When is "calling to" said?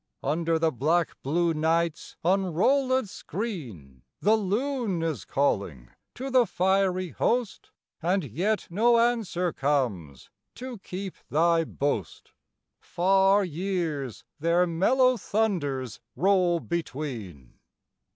5.25-6.31